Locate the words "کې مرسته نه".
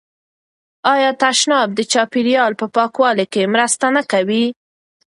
3.33-4.03